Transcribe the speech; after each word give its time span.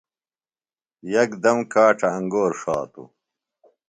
یکدم 1.13 1.57
کاڇہ 1.73 2.07
انگور 2.17 2.51
ݜاتوۡ۔ 2.59 3.09